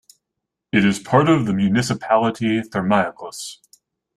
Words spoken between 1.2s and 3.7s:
of the municipality Thermaikos.